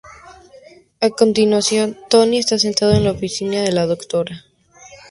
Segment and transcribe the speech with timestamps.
[1.07, 4.45] A continuación, Tony está sentado en la oficina de la Dra.